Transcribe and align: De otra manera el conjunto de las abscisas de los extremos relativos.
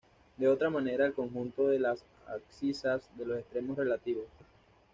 De 0.37 0.47
otra 0.47 0.71
manera 0.71 1.05
el 1.05 1.13
conjunto 1.13 1.67
de 1.67 1.77
las 1.79 2.03
abscisas 2.27 3.07
de 3.19 3.25
los 3.27 3.37
extremos 3.37 3.77
relativos. 3.77 4.25